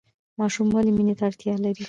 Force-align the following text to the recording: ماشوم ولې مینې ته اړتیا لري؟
ماشوم 0.39 0.67
ولې 0.71 0.91
مینې 0.97 1.13
ته 1.19 1.23
اړتیا 1.29 1.55
لري؟ 1.63 1.79